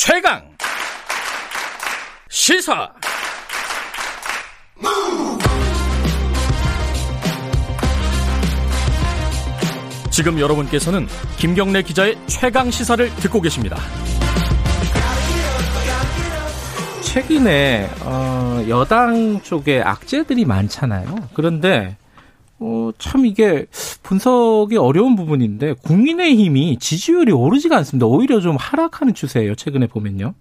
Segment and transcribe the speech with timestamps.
[0.00, 0.40] 최강
[2.28, 2.88] 시사
[10.12, 11.08] 지금 여러분께서는
[11.38, 13.76] 김경래 기자의 최강 시사를 듣고 계십니다.
[17.02, 21.28] 최근에 어, 여당 쪽에 악재들이 많잖아요.
[21.34, 21.96] 그런데
[22.60, 23.66] 어, 참 이게
[24.08, 28.06] 분석이 어려운 부분인데 국민의힘이 지지율이 오르지가 않습니다.
[28.06, 29.54] 오히려 좀 하락하는 추세예요.
[29.54, 30.32] 최근에 보면요.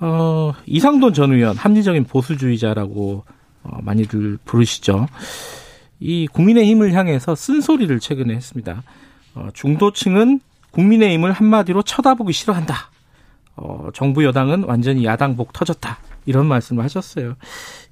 [0.00, 3.24] 어, 이상돈 전 의원 합리적인 보수주의자라고
[3.64, 5.06] 어, 많이들 부르시죠.
[6.00, 8.82] 이 국민의힘을 향해서 쓴소리를 최근에 했습니다.
[9.34, 12.90] 어, 중도층은 국민의힘을 한마디로 쳐다보기 싫어한다.
[13.56, 15.98] 어, 정부 여당은 완전히 야당복 터졌다.
[16.24, 17.34] 이런 말씀을 하셨어요.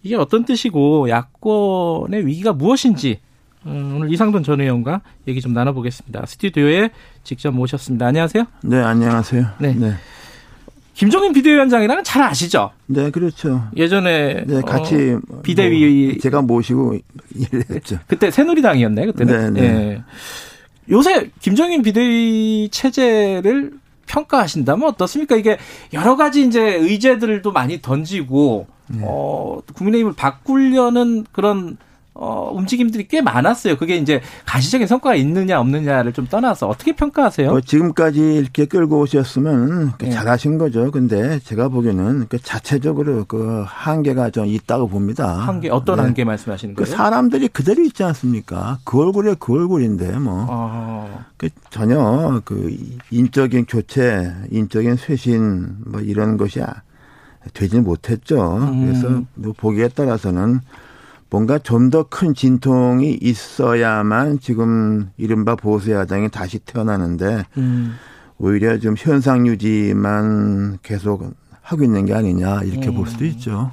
[0.03, 3.21] 이게 어떤 뜻이고 야권의 위기가 무엇인지
[3.67, 6.25] 음, 오늘 이상돈 전 의원과 얘기 좀 나눠보겠습니다.
[6.27, 6.91] 스튜디오에
[7.25, 8.07] 직접 모셨습니다.
[8.07, 8.45] 안녕하세요.
[8.63, 9.47] 네, 안녕하세요.
[9.59, 9.75] 네.
[9.75, 9.95] 네.
[10.95, 12.73] 김종인 비대위원장이랑은 잘 아시죠?
[12.87, 13.69] 네, 그렇죠.
[13.77, 16.97] 예전에 네, 같이 어, 비대위 뭐 제가 모시고
[17.35, 17.99] 일을 했죠.
[18.07, 19.55] 그때 새누리당이었네, 그때는.
[19.55, 19.69] 네, 네.
[19.69, 20.03] 예.
[20.91, 23.73] 요새 김종인 비대위 체제를
[24.07, 25.37] 평가하신다면 어떻습니까?
[25.37, 25.57] 이게
[25.93, 29.01] 여러 가지 이제 의제들도 많이 던지고 네.
[29.03, 31.79] 어 국민의힘을 바꾸려는 그런
[32.23, 33.79] 어, 움직임들이 꽤 많았어요.
[33.79, 37.51] 그게 이제 가시적인 성과가 있느냐 없느냐를 좀 떠나서 어떻게 평가하세요?
[37.51, 40.11] 뭐 지금까지 이렇게 끌고 오셨으면 네.
[40.11, 40.91] 잘하신 거죠.
[40.91, 45.33] 근데 제가 보기에는 그 자체적으로 그 한계가 좀 있다고 봅니다.
[45.33, 46.03] 한계 어떤 네.
[46.03, 46.93] 한계 말씀하시는 그 거예요?
[46.93, 48.79] 그 사람들이 그대로 있지 않습니까?
[48.85, 50.47] 그 얼굴에 그 얼굴인데 뭐.
[50.51, 51.25] 아.
[51.39, 52.77] 그 전혀 그
[53.11, 56.61] 인적인 교체, 인적인 쇄신 뭐 이런 것이
[57.55, 58.59] 되지 못했죠.
[58.59, 58.85] 음.
[58.85, 60.61] 그래서 뭐 보기에 따라서는
[61.31, 67.95] 뭔가 좀 더 큰 진통이 있어야만 지금 이른바 보수 야당이 다시 태어나는데 음.
[68.39, 72.95] 오히려 좀 현상 유지만 계속 하고 있는 게 아니냐 이렇게 음.
[72.95, 73.71] 볼 수도 있죠.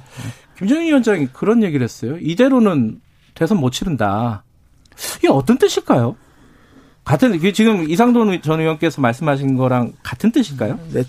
[0.56, 2.16] 김정인 위원장이 그런 얘기를 했어요.
[2.20, 3.00] 이대로는
[3.34, 4.44] 대선 못 치른다.
[5.18, 6.16] 이게 어떤 뜻일까요?
[7.04, 10.78] 같은 지금 이상돈 전 의원께서 말씀하신 거랑 같은 뜻일까요?
[10.92, 11.04] 네,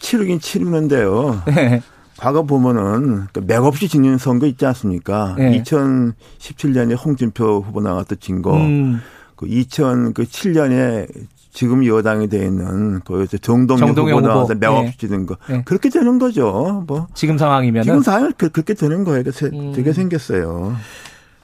[0.00, 1.42] 치르긴 치르는데요.
[1.46, 1.80] 네.
[2.18, 5.34] 과거 보면은 맥없이 지는 선거 있지 않습니까?
[5.38, 5.62] 네.
[5.62, 9.00] 2017년에 홍준표 후보 나왔던 진 거, 음.
[9.36, 11.08] 그 2007년에
[11.52, 14.96] 지금 여당이 돼 있는 그 정동영, 정동영 후보 나와서 맥없이 네.
[14.98, 15.62] 지는 거 네.
[15.64, 16.84] 그렇게 되는 거죠.
[16.86, 19.22] 뭐 지금 상황이면 지금 상황 그, 그렇게 되는 거예요.
[19.52, 19.72] 음.
[19.72, 20.76] 되게 생겼어요.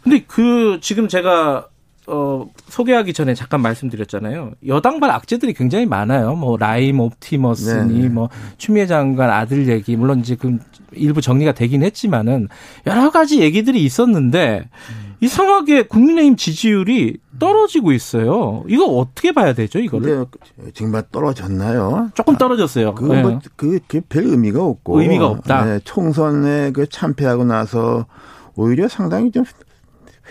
[0.02, 1.66] 근데 그 지금 제가
[2.10, 4.52] 어, 소개하기 전에 잠깐 말씀드렸잖아요.
[4.66, 6.34] 여당발 악재들이 굉장히 많아요.
[6.34, 8.08] 뭐 라임 옵티머스니 네.
[8.08, 8.28] 뭐
[8.58, 10.58] 추미애 장관 아들 얘기 물론 지금
[10.92, 12.48] 일부 정리가 되긴 했지만은
[12.86, 14.68] 여러 가지 얘기들이 있었는데
[15.20, 18.64] 이상하게 국민의힘 지지율이 떨어지고 있어요.
[18.68, 20.26] 이거 어떻게 봐야 되죠, 이거를?
[20.74, 22.10] 정말 떨어졌나요?
[22.14, 22.94] 조금 떨어졌어요.
[22.94, 23.22] 그, 네.
[23.22, 25.00] 뭐, 그게 별 의미가 없고.
[25.00, 25.64] 의미가 없다.
[25.66, 28.06] 네, 총선에 그 참패하고 나서
[28.56, 29.44] 오히려 상당히 좀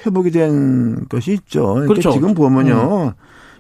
[0.06, 1.66] 회복이 된 것이 있죠.
[1.74, 2.12] 그러니까 그렇죠.
[2.12, 3.08] 지금 보면요.
[3.08, 3.12] 음.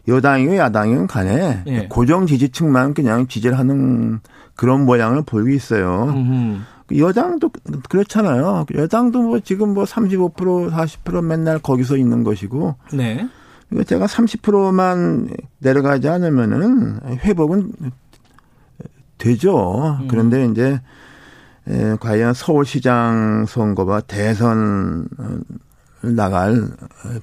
[0.07, 1.87] 여당이고 야당이건 간에 예.
[1.87, 4.19] 고정 지지층만 그냥 지지를 하는
[4.55, 6.05] 그런 모양을 보이고 있어요.
[6.09, 6.97] 음흠.
[6.97, 7.51] 여당도
[7.89, 8.65] 그렇잖아요.
[8.73, 12.75] 여당도 뭐 지금 뭐 35% 40% 맨날 거기서 있는 것이고.
[12.93, 13.27] 네.
[13.71, 15.29] 이거 제가 30%만
[15.59, 17.71] 내려가지 않으면은 회복은
[19.19, 19.99] 되죠.
[20.01, 20.07] 음.
[20.07, 20.81] 그런데 이제
[21.99, 25.07] 과연 서울시장 선거와 대선
[26.01, 26.67] 나갈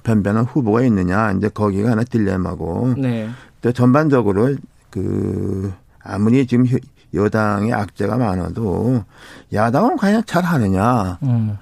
[0.03, 3.29] 변변한 후보가 있느냐 이제 거기가 하나 딜레마고 네.
[3.61, 4.55] 또 전반적으로
[4.89, 5.73] 그
[6.03, 6.65] 아무리 지금
[7.13, 9.03] 여당의 악재가 많아도
[9.53, 11.57] 야당은 과연 잘 하느냐 음.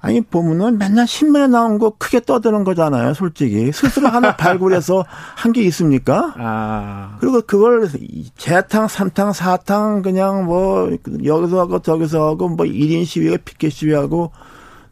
[0.00, 5.62] 아니 보면은 맨날 신문에 나온 거 크게 떠드는 거잖아요 솔직히 스스로 하나 발굴해서 한 게
[5.62, 7.16] 있습니까 아.
[7.20, 7.88] 그리고 그걸
[8.36, 10.90] 재탕 삼탕 사탕 그냥 뭐
[11.24, 14.30] 여기서 하고 저기서 하고 뭐 1인 시위가 피켓 시위하고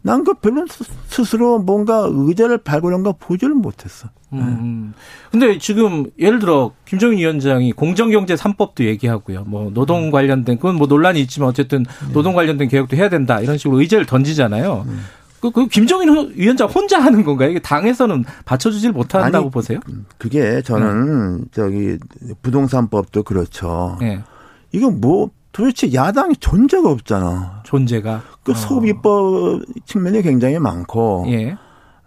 [0.03, 0.67] 난 그 별로
[1.09, 4.09] 스스로 뭔가 의제를 발굴한 거 보지를 못했어.
[4.33, 4.95] 음.
[5.31, 9.45] 근데 지금 예를 들어 김정인 위원장이 공정경제 3법도 얘기하고요.
[9.45, 10.11] 뭐 노동 음.
[10.11, 12.13] 관련된 그건 뭐 논란이 있지만 어쨌든 네.
[12.13, 14.87] 노동 관련된 개혁도 해야 된다 이런 식으로 의제를 던지잖아요.
[14.89, 15.01] 음.
[15.41, 17.51] 그, 그 김정인 위원장 혼자 하는 건가요?
[17.51, 19.81] 이게 당에서는 받쳐주질 못한다고 아니, 보세요?
[20.17, 21.45] 그게 저는 음.
[21.51, 21.99] 저기
[22.43, 23.99] 부동산법도 그렇죠.
[24.01, 24.23] 네.
[24.71, 27.63] 이거 뭐 도대체 야당이 존재가 없잖아.
[27.65, 28.23] 존재가.
[28.43, 28.55] 그 어.
[28.55, 31.27] 소비법 측면이 굉장히 많고.
[31.29, 31.57] 예.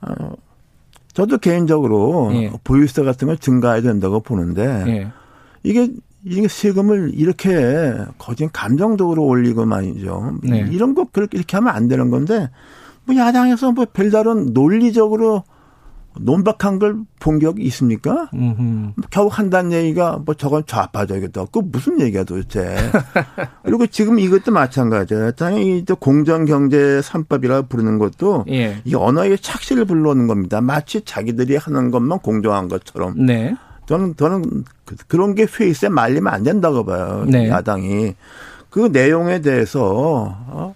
[0.01, 0.33] 어,
[1.13, 2.51] 저도 개인적으로 예.
[2.63, 5.12] 보유세 같은 걸 증가해야 된다고 보는데 예.
[5.63, 5.89] 이게
[6.24, 10.39] 이게 세금을 이렇게 거진 감정적으로 올리고 말이죠.
[10.44, 10.68] 네.
[10.71, 12.50] 이런 거 그렇게 이렇게 하면 안 되는 건데
[13.06, 15.44] 뭐 야당에서 뭐 별다른 논리적으로
[16.19, 18.29] 논박한 걸본 적이 있습니까?
[18.33, 18.94] 음흠.
[19.09, 21.45] 겨우 한다는 얘기가 뭐 저건 좌파적이다.
[21.51, 22.75] 그 무슨 얘기야 도대체.
[23.63, 25.31] 그리고 지금 이것도 마찬가지예요.
[25.33, 28.81] 당연히 이 공정경제 3법이라고 부르는 것도 예.
[28.85, 30.62] 이 언어의 착시를 불러오는 겁니다.
[30.62, 33.25] 마치 자기들이 하는 것만 공정한 것처럼.
[33.25, 33.56] 네.
[33.88, 37.25] 저는 저는 그, 그런 게 페이스에 말리면 안 된다고 봐요.
[37.27, 37.50] 네.
[37.50, 38.15] 야당이
[38.69, 40.75] 그 내용에 대해서 어?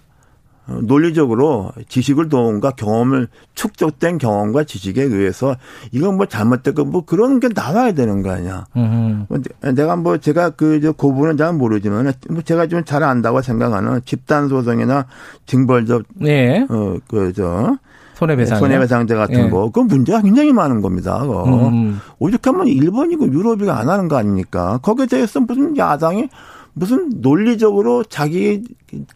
[0.83, 5.55] 논리적으로 지식을 도움과 경험을 축적된 경험과 지식에 의해서
[5.91, 8.65] 이건 뭐 잘못됐고 뭐 그런 게 나와야 되는 거 아니야.
[8.75, 9.25] 음.
[9.73, 15.05] 내가 뭐 제가 그저 고분은 잘 모르지만 뭐 제가 좀 잘 안다고 생각하는 집단 소송이나
[15.45, 16.65] 징벌적 네.
[16.69, 17.77] 어그저
[18.15, 19.49] 손해배상 손해배상제 같은 네.
[19.49, 21.19] 거, 그 문제가 굉장히 많은 겁니다.
[21.19, 21.69] 그거.
[21.69, 21.99] 음.
[22.17, 24.79] 오죽하면 일본이고 유럽이고 안 하는 거 아닙니까?
[24.81, 26.29] 거기에 대해서 무슨 야당이
[26.79, 28.63] 무슨 논리적으로 자기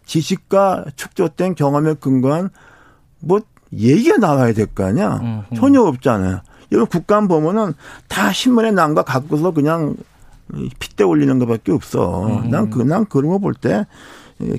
[0.06, 2.50] 지식과 축적된 경험에 근거한
[3.22, 3.40] 뭐
[3.72, 5.20] 얘기가 나와야 될 거 아니야?
[5.22, 5.56] 음흠.
[5.56, 6.42] 전혀 없잖아요.
[6.72, 7.74] 이런 국감 보면은
[8.10, 9.96] 다 신문에 난 거 갖고서 그냥
[10.80, 12.28] 핏대 올리는 것밖에 없어.
[12.28, 12.50] 음.
[12.50, 13.86] 난 그, 난 그런 거 볼 때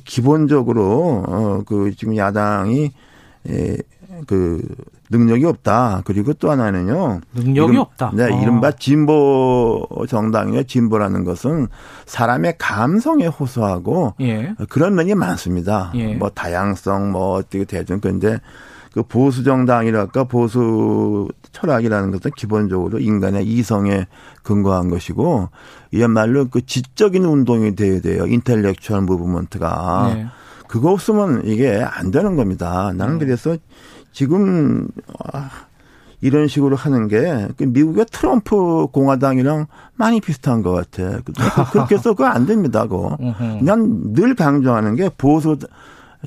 [0.04, 2.90] 기본적으로, 어, 그 지금 야당이
[3.50, 3.76] 에,
[4.26, 4.62] 그
[5.10, 6.02] 능력이 없다.
[6.04, 7.20] 그리고 또 하나는요.
[7.34, 8.12] 능력이 이름, 없다.
[8.14, 8.40] 네, 어.
[8.40, 10.64] 이른바 진보 정당이요.
[10.64, 11.68] 진보라는 것은
[12.06, 14.54] 사람의 감성에 호소하고 예.
[14.68, 15.92] 그런 면이 많습니다.
[15.94, 16.14] 예.
[16.14, 18.40] 뭐 다양성, 뭐 어떻게 대중 근데
[18.92, 24.06] 그 보수 정당이랄까 보수 철학이라는 것은 기본적으로 인간의 이성에
[24.42, 25.48] 근거한 것이고
[25.90, 28.26] 이야말로 그 지적인 운동이 돼야 돼요.
[28.26, 30.14] 인텔렉츄얼 무브먼트가.
[30.16, 30.26] 예.
[30.68, 32.92] 그거 없으면 이게 안 되는 겁니다.
[32.94, 33.18] 나는 음.
[33.18, 33.56] 그래서
[34.12, 34.88] 지금
[35.32, 35.50] 아,
[36.20, 39.66] 이런 식으로 하는 게그 미국의 트럼프 공화당이랑
[39.96, 41.18] 많이 비슷한 것 같아.
[41.72, 42.82] 그렇게 해서 그거 안 됩니다.
[42.86, 43.16] 그거.
[43.62, 45.56] 난 늘 강조하는 게 보수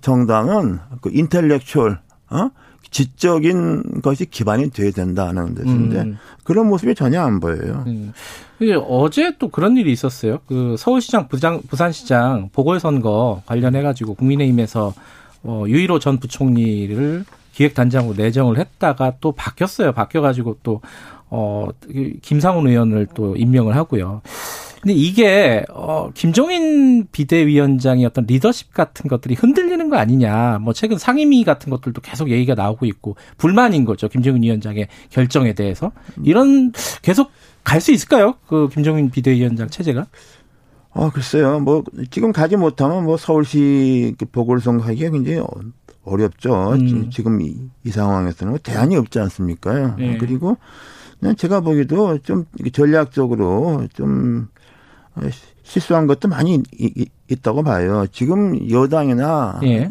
[0.02, 2.00] 정당은 그 인텔렉츄얼
[2.30, 2.50] 어?
[2.90, 6.18] 지적인 것이 기반이 돼야 된다는 뜻인데 음.
[6.44, 7.84] 그런 모습이 전혀 안 보여요.
[7.88, 8.14] 음.
[8.88, 10.40] 어제 또 그런 일이 있었어요.
[10.48, 14.94] 그 서울시장, 부장, 부산시장 보궐선거 관련해 가지고 국민의힘에서
[15.44, 19.92] 어, 유일호 전 부총리를 기획단장으로 내정을 했다가 또 바뀌었어요.
[19.92, 20.82] 바뀌어가지고 또,
[21.30, 21.68] 어,
[22.22, 24.22] 김상훈 의원을 또 임명을 하고요.
[24.88, 30.60] 근데 이게, 어, 김종인 비대위원장의 어떤 리더십 같은 것들이 흔들리는 거 아니냐.
[30.62, 34.08] 뭐 최근 상임위 같은 것들도 계속 얘기가 나오고 있고, 불만인 거죠.
[34.08, 35.92] 김종인 위원장의 결정에 대해서.
[36.24, 37.32] 이런, 계속
[37.66, 38.36] 갈 수 있을까요?
[38.48, 40.08] 그 김종인 비대위원장 체제가?
[40.92, 41.60] 어, 글쎄요.
[41.60, 45.42] 뭐, 지금 가지 못하면 뭐 서울시 보궐선거 하기가 굉장히
[46.06, 46.72] 어렵죠.
[46.76, 47.10] 음.
[47.10, 49.98] 지금 이, 이, 상황에서는 뭐 대안이 없지 않습니까?
[49.98, 50.18] 네.
[50.18, 50.56] 그리고
[51.36, 54.48] 제가 보기도 좀 전략적으로 좀
[55.64, 56.64] 실수한 것도 많이
[57.28, 58.06] 있다고 봐요.
[58.12, 59.90] 지금 여당이나 예.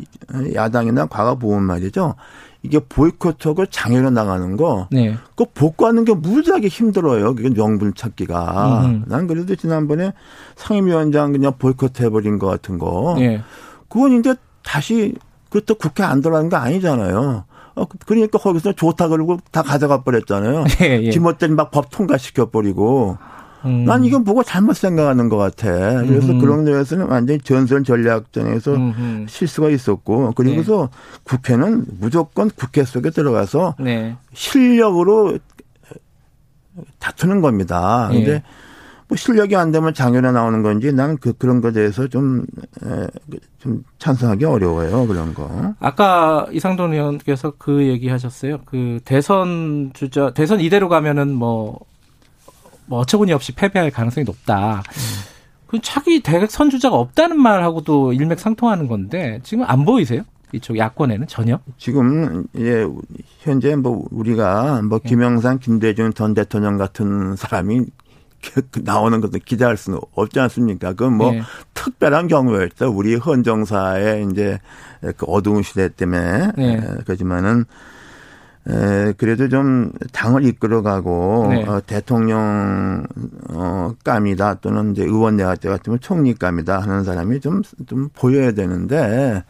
[0.54, 2.14] 야당이나 과거 보면 말이죠.
[2.62, 5.14] 이게 보이콧하고 장애로 나가는 거, 네.
[5.36, 7.34] 그 복구하는 게 무지하게 힘들어요.
[7.36, 8.86] 그게 명분 찾기가.
[8.86, 9.04] 음.
[9.06, 10.12] 난 그래도 지난번에
[10.56, 13.14] 상임위원장 그냥 보이콧 해버린 것 같은 거.
[13.18, 13.40] 네.
[13.88, 14.34] 그건 이제
[14.64, 15.14] 다시
[15.50, 17.44] 그것도 국회 안 들어가는 거 아니잖아요.
[17.76, 20.64] 어, 그러니까 거기서 좋다 그러고 다 가져가 버렸잖아요.
[20.82, 21.10] 예, 예.
[21.10, 23.18] 지멋대로 막 법 통과시켜 버리고.
[23.66, 23.84] 음.
[23.84, 25.68] 난 이건 보고 잘못 생각하는 것 같아.
[26.02, 26.38] 그래서 음.
[26.38, 29.26] 그런 데에서는 완전히 전선 전략전에서 음.
[29.28, 31.20] 실수가 있었고, 그리고서 네.
[31.24, 34.16] 국회는 무조건 국회 속에 들어가서 네.
[34.32, 35.38] 실력으로
[36.98, 38.08] 다투는 겁니다.
[38.12, 38.18] 네.
[38.18, 38.42] 근데
[39.08, 42.46] 뭐 실력이 안 되면 장애로 나오는 건지 나는 그 그런 것에 대해서 좀좀
[43.58, 45.74] 좀 찬성하기 어려워요 그런 거.
[45.78, 48.62] 아까 이상돈 의원께서 그 얘기하셨어요.
[48.64, 51.78] 그 대선 주자 대선 이대로 가면은 뭐,
[52.86, 54.82] 뭐 어처구니 없이 패배할 가능성이 높다.
[54.86, 55.36] 음.
[55.66, 60.22] 그 차기 대선 주자가 없다는 말하고도 일맥상통하는 건데 지금 안 보이세요?
[60.52, 61.58] 이쪽 야권에는 전혀?
[61.76, 62.86] 지금 예
[63.40, 65.08] 현재 뭐 우리가 뭐 예.
[65.08, 67.84] 김영삼, 김대중 전 대통령 같은 사람이
[68.54, 70.90] 그 나오는 것도 기대할 수는 없지 않습니까?
[70.90, 71.42] 그건 뭐 네.
[71.74, 72.92] 특별한 경우였죠.
[72.94, 74.60] 우리 헌정사의 이제
[75.16, 76.52] 그 어두운 시대 때문에.
[76.56, 76.80] 네.
[77.04, 77.64] 그렇지만은
[78.68, 81.64] 에, 그래도 좀 당을 이끌어가고 네.
[81.64, 83.04] 어, 대통령
[83.50, 89.44] 어, 감이다 또는 이제 의원 내각제 같으면 총리감이다 하는 사람이 좀좀 보여야 되는데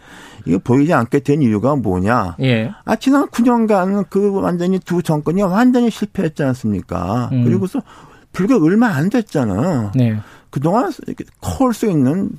[0.44, 2.36] 이거 보이지 않게 된 이유가 뭐냐?
[2.42, 2.70] 예.
[2.84, 7.30] 아 지난 9년간 그 완전히 두 정권이 완전히 실패했지 않습니까?
[7.32, 7.44] 음.
[7.44, 7.80] 그리고서
[8.32, 9.92] 불과 얼마 안 됐잖아.
[9.94, 10.18] 네.
[10.50, 10.90] 그동안
[11.40, 12.30] 커올 수 있는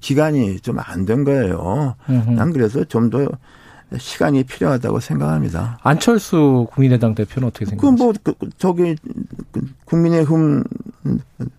[0.00, 1.94] 기간이 좀 안 된 거예요.
[2.08, 2.30] 음흠.
[2.30, 3.28] 난 그래서 좀더
[3.98, 5.78] 시간이 필요하다고 생각합니다.
[5.82, 7.96] 안철수 국민의당 대표는 어떻게 생각하세요?
[7.96, 8.96] 그 뭐, 그, 저기,
[9.52, 10.64] 그 국민의힘,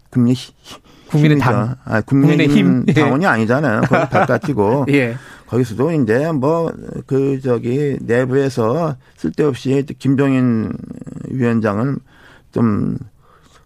[0.10, 0.36] 국민
[1.10, 1.76] 국민의 당.
[1.86, 2.94] 아, 국민의 힘 예.
[2.94, 3.82] 당원이 아니잖아요.
[3.82, 4.86] 거기 바깥이고.
[4.94, 5.16] 예.
[5.48, 6.72] 거기서도 이제 뭐
[7.06, 10.72] 그 저기 내부에서 쓸데없이 김종인
[11.30, 11.98] 위원장을
[12.52, 12.98] 좀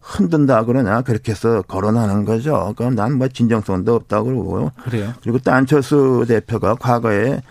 [0.02, 2.74] 흔든다 그러냐 그렇게 해서 거론하는 거죠.
[2.78, 4.72] 그럼 난 뭐 진정성도 없다고 그러고.
[4.84, 5.14] 그래요.
[5.22, 7.42] 그리고 또 안철수 대표가 과거에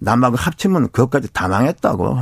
[0.00, 2.18] 남하고 합치면 그것까지 다 망했다고.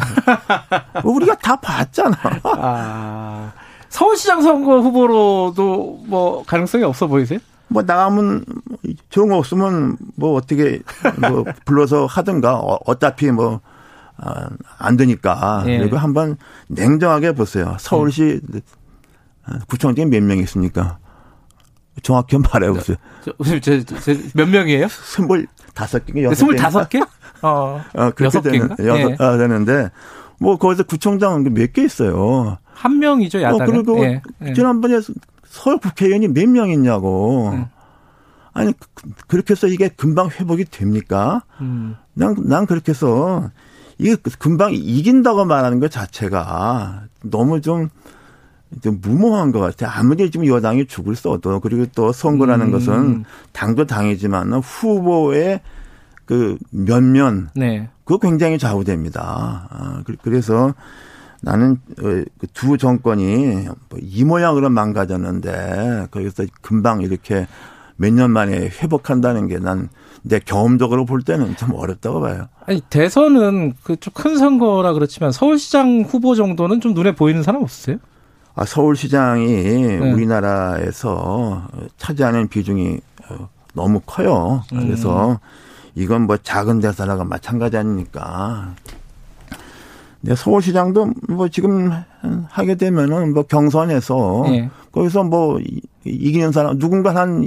[1.05, 2.17] 우리가 다 봤잖아.
[2.45, 3.53] 아,
[3.89, 7.39] 서울시장 선거 후보로도 뭐 가능성이 없어 보이세요?
[7.69, 8.45] 뭐 나가면
[9.11, 10.81] 정 없으면 뭐 어떻게
[11.21, 13.61] 뭐 불러서 하든가 어, 어차피 뭐안
[14.79, 15.79] 아, 되니까 예.
[15.79, 16.37] 그리고 한번
[16.69, 17.77] 냉정하게 보세요.
[17.79, 18.61] 서울시 음.
[19.69, 20.99] 구청장이 몇 명 있습니까?
[22.03, 22.97] 정확히 말해 보세요.
[24.35, 24.89] 몇 명이에요?
[24.89, 26.35] 스물 다섯 개, 여섯 개.
[26.37, 27.01] 스물 다섯 개?
[27.43, 29.17] 어, 어 그렇게 되는, 여섯, 예.
[29.19, 29.91] 아, 되는데,
[30.39, 32.59] 뭐, 거기서 구청장 몇 개 있어요.
[32.73, 33.63] 한 명이죠, 야당.
[33.69, 34.23] 어, 그리고 예.
[34.43, 34.53] 예.
[34.53, 35.01] 지난번에
[35.45, 37.51] 서울 국회의원이 몇 명 있냐고.
[37.53, 37.67] 음.
[38.53, 41.43] 아니, 그, 그렇게 해서 이게 금방 회복이 됩니까?
[41.61, 41.97] 음.
[42.15, 43.51] 난, 난 그렇게 해서
[43.99, 47.89] 이게 금방 이긴다고 말하는 것 자체가 너무 좀,
[48.83, 49.91] 좀 무모한 것 같아요.
[49.95, 52.73] 아무리 지금 여당이 죽을 써도 그리고 또 선거라는 음.
[52.73, 55.61] 것은 당도 당이지만 후보의
[56.29, 57.89] 그 면면 네.
[58.05, 59.67] 그거 굉장히 좌우됩니다.
[59.71, 60.75] 아, 그래서
[61.41, 67.47] 나는 어, 그두 정권이 뭐이 모양으로 망가졌는데 거기서 금방 이렇게
[67.97, 69.89] 몇 년 만에 회복한다는 게 난
[70.23, 72.49] 내 경험적으로 볼 때는 좀 어렵다고 봐요.
[72.67, 77.99] 아니 대선은 그 좀 큰 선거라 그렇지만 서울시장 후보 정도는 좀 눈에 보이는 사람 없으세요?
[78.57, 80.13] 아, 서울시장이 네.
[80.13, 82.99] 우리나라에서 차지하는 비중이
[83.31, 84.65] 어, 너무 커요.
[84.71, 85.37] 그래서 음.
[85.99, 88.75] 이건 뭐 작은 대사라가 마찬가지 아닙니까?
[90.21, 91.91] 근데 서울시장도 뭐 지금
[92.49, 94.71] 하게 되면은 뭐 경선에서 네.
[94.93, 95.59] 거기서 뭐
[96.05, 97.47] 이기는 사람 누군가 한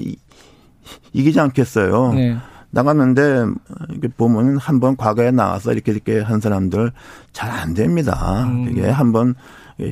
[1.14, 2.14] 이기지 않겠어요.
[2.14, 2.38] 네.
[2.72, 3.46] 나갔는데
[3.90, 6.92] 이렇게 보면 한번 과거에 나와서 이렇게 이렇게 한 사람들
[7.34, 8.44] 잘 안 됩니다.
[8.46, 8.66] 음.
[8.66, 9.36] 그게 한 번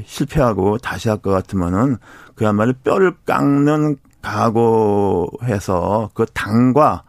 [0.05, 1.97] 실패하고 다시 할 것 같으면은
[2.35, 7.03] 그야말로 뼈를 깎는 각오해서 그 당과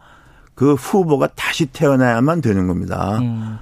[0.61, 3.17] 그 후보가 다시 태어나야만 되는 겁니다.
[3.17, 3.57] 음.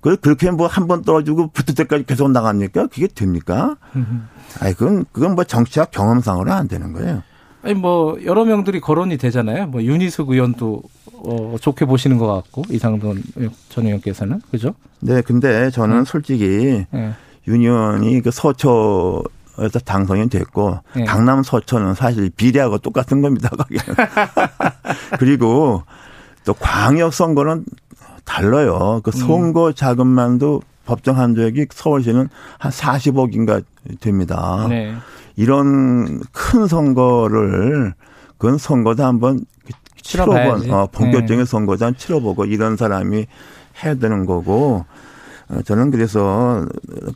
[0.00, 2.88] 그 그렇게 뭐 한 번 떨어지고 붙을 때까지 계속 나갑니까?
[2.88, 3.76] 그게 됩니까?
[4.58, 7.22] 아니 그건 그건 뭐 정치학 경험상으로 안 되는 거예요.
[7.62, 9.68] 아니 뭐 여러 명들이 거론이 되잖아요.
[9.68, 10.82] 뭐 윤희숙 의원도
[11.24, 13.22] 어 좋게 보시는 것 같고 이상돈
[13.68, 14.74] 전 의원께서는 그죠?
[14.98, 16.04] 네, 근데 저는 음.
[16.04, 17.12] 솔직히 네.
[17.46, 19.22] 윤 의원이 그 서초
[19.58, 21.04] 에서 당선이 됐고 네.
[21.04, 23.50] 강남 서초는 사실 비례하고 똑같은 겁니다.
[25.20, 25.82] 그리고
[26.44, 27.64] 또 광역 선거는
[28.24, 29.00] 달라요.
[29.02, 29.18] 그 음.
[29.18, 33.64] 선거 자금만도 법정 한도액이 서울시는 한 40억인가
[34.00, 34.66] 됩니다.
[34.68, 34.94] 네.
[35.36, 37.94] 이런 큰 선거를
[38.38, 39.44] 그건 선거도 한번
[40.02, 41.44] 치러본 어, 본격적인 네.
[41.44, 43.26] 선거도 한 치러보고 이런 사람이
[43.82, 44.84] 해야 되는 거고
[45.48, 46.66] 어, 저는 그래서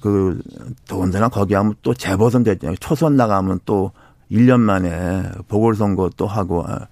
[0.00, 0.40] 그
[0.86, 2.76] 더군다나 거기 하면 또 재보선 됐잖아요.
[2.76, 3.90] 초선 나가면 또
[4.30, 6.86] 1년 만에 보궐선거 또 하고 아,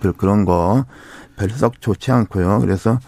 [0.00, 0.84] 그, 그런 거
[1.36, 2.60] 별로 썩 좋지 않고요.
[2.60, 2.98] 그래서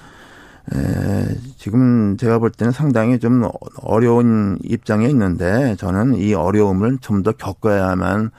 [0.75, 3.49] 에, 지금 제가 볼 때는 상당히 좀
[3.83, 8.31] 어려운 입장에 있는데 저는 이 어려움을 좀 더 겪어야만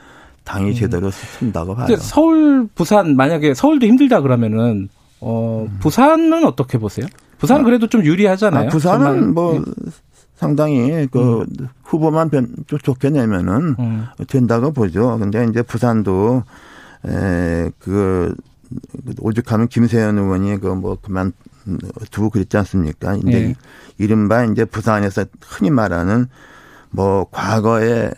[0.44, 0.74] 당이 음.
[0.74, 1.96] 제대로 쓴다고 봐요.
[1.98, 4.88] 서울, 부산 만약에 서울도 힘들다 그러면은
[5.20, 5.78] 어 음.
[5.80, 7.06] 부산은 어떻게 보세요?
[7.38, 8.68] 부산은 아, 그래도 좀 유리하잖아요.
[8.68, 9.60] 아, 부산은 뭐 예.
[10.36, 11.68] 상당히 그 음.
[11.84, 12.30] 후보만
[12.82, 14.06] 좋게 내면은 음.
[14.28, 15.18] 된다고 보죠.
[15.18, 16.42] 근데 이제 부산도
[17.04, 18.34] 에그
[19.20, 21.32] 오죽하면 김세현 의원이 그 뭐 그만
[22.10, 23.14] 두고 그랬지 않습니까?
[23.16, 23.54] 이제 네.
[23.98, 26.26] 이른바 이제 부산에서 흔히 말하는
[26.90, 28.12] 뭐 과거의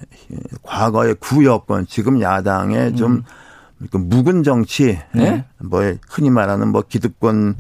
[0.63, 2.97] 과거의 구여권 지금 야당의 음.
[2.97, 5.25] 좀그 묵은 정치, 네.
[5.25, 5.45] 예?
[5.59, 7.57] 뭐 흔히 말하는 뭐 기득권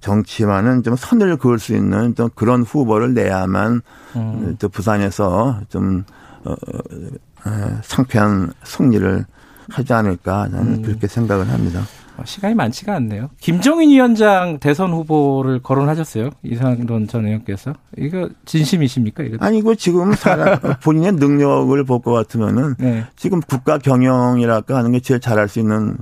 [0.00, 3.82] 정치와는 좀 선을 그을 수 있는 좀 그런 후보를 내야만
[4.16, 4.56] 음.
[4.58, 6.04] 또 부산에서 좀
[6.44, 9.24] 어, 어, 상쾌한 승리를
[9.68, 10.82] 하지 않을까 저는 음.
[10.82, 11.82] 그렇게 생각을 합니다.
[12.18, 13.30] 어, 시간이 많지가 않네요.
[13.40, 16.30] 김종인 위원장 대선 후보를 거론하셨어요.
[16.42, 17.74] 이상돈 전 의원께서.
[17.96, 19.22] 이거 진심이십니까?
[19.22, 19.36] 이거?
[19.40, 23.04] 아니, 이거 지금 사람, 본인의 능력을 볼 것 같으면은 네.
[23.16, 25.96] 지금 국가 경영이랄까 하는 게 제일 잘할 수 있는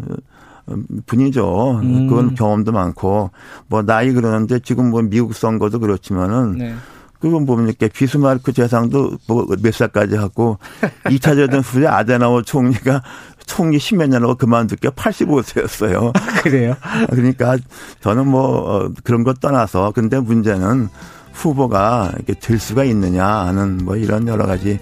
[1.06, 1.80] 분이죠.
[1.82, 2.06] 음.
[2.08, 3.30] 그건 경험도 많고
[3.68, 6.74] 뭐 나이 그러는데 지금 뭐 미국 선거도 그렇지만은 네.
[7.20, 10.58] 그건 보면 이렇게 비스마르크 재상도 뭐 몇 살까지 하고
[11.06, 13.02] 2차 대전 후에 아데나워 총리가
[13.46, 16.12] 총리 십몇 년 하고 그만두게 85세였어요.
[16.42, 16.76] 그래요?
[17.10, 17.56] 그러니까
[18.00, 20.88] 저는 뭐 어, 그런 것 떠나서 근데 문제는
[21.32, 24.78] 후보가 이렇게 될 수가 있느냐 하는 뭐 이런 여러 가지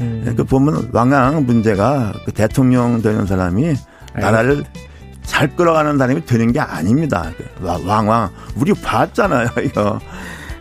[0.00, 0.34] 음.
[0.36, 3.74] 그 보면 왕왕 문제가 그 대통령 되는 사람이
[4.14, 4.64] 나라를
[5.22, 7.30] 잘 끌어가는 사람이 되는 게 아닙니다.
[7.60, 10.00] 왕왕 우리 봤잖아요 이거.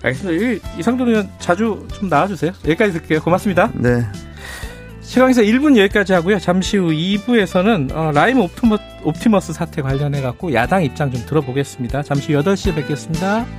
[0.03, 0.67] 알겠습니다.
[0.77, 2.51] 이상돈 의원 자주 좀 나와주세요.
[2.65, 3.21] 여기까지 듣게요.
[3.21, 3.71] 고맙습니다.
[3.73, 4.05] 네.
[5.07, 6.37] 시황에서 1분 여기까지 하고요.
[6.37, 8.39] 잠시 후 2부에서는 어, 라임
[9.03, 12.03] 옵티머스 사태 관련해 갖고 야당 입장 좀 들어보겠습니다.
[12.03, 13.47] 잠시 8시에 뵙겠습니다.